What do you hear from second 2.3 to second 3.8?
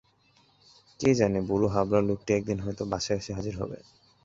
একদিন হয়তো বাসায় এসে হাজির হবে।